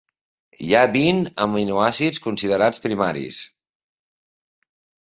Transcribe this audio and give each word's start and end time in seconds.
Hi 0.67 0.69
ha 0.77 0.81
vint 0.95 1.19
aminoàcids 1.47 2.23
considerats 2.27 2.83
primaris. 2.87 3.47